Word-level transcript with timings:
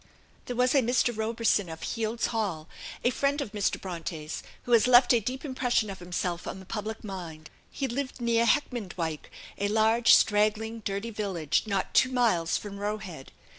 There 0.47 0.55
was 0.55 0.73
a 0.73 0.79
Mr. 0.81 1.15
Roberson 1.15 1.69
of 1.69 1.83
Heald's 1.83 2.25
Hall, 2.33 2.67
a 3.03 3.11
friend 3.11 3.39
of 3.39 3.51
Mr. 3.51 3.79
Bronte's 3.79 4.41
who 4.63 4.71
has 4.71 4.87
left 4.87 5.13
a 5.13 5.19
deep 5.19 5.45
impression 5.45 5.91
of 5.91 5.99
himself 5.99 6.47
on 6.47 6.59
the 6.59 6.65
public 6.65 7.03
mind. 7.03 7.51
He 7.69 7.87
lived 7.87 8.19
near 8.19 8.47
Heckmondwike, 8.47 9.29
a 9.59 9.67
large, 9.67 10.15
straggling, 10.15 10.79
dirty 10.79 11.11
village, 11.11 11.65
not 11.67 11.93
two 11.93 12.11
miles 12.11 12.57
from 12.57 12.79
Roe 12.79 12.97
Head. 12.97 13.31